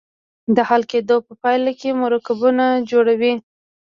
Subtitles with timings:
[0.55, 3.33] د حل کیدو په پایله کې مرکبونه جوړوي.